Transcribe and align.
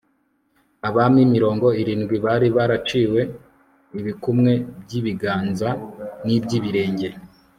abami 0.87 1.21
mirongo 1.35 1.67
irindwi 1.81 2.15
bari 2.25 2.47
baraciwe 2.57 3.21
ibikumwe 3.99 4.51
by'ibiganza 4.83 5.69
n'iby'ibirenge 6.25 7.07